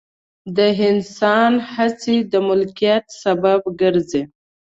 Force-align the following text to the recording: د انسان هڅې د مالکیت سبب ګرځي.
د 0.55 0.59
انسان 0.89 1.53
هڅې 1.73 2.15
د 2.31 2.33
مالکیت 2.47 3.05
سبب 3.23 3.61
ګرځي. 3.81 4.23